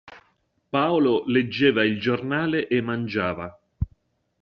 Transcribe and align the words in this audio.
Paolo 0.69 1.25
leggeva 1.27 1.83
il 1.83 1.99
giornale 1.99 2.67
e 2.67 2.81
mangiava. 2.81 3.55